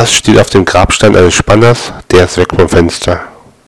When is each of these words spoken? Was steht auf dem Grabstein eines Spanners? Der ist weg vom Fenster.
Was 0.00 0.12
steht 0.12 0.38
auf 0.38 0.48
dem 0.50 0.64
Grabstein 0.64 1.16
eines 1.16 1.34
Spanners? 1.34 1.92
Der 2.12 2.26
ist 2.26 2.36
weg 2.36 2.46
vom 2.54 2.68
Fenster. 2.68 3.20